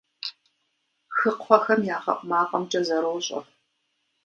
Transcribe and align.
Хыкхъуэхэм 1.17 1.81
ягъэӏу 1.95 2.25
макъымкӏэ 2.29 2.81
зэрощӏэ. 2.87 3.39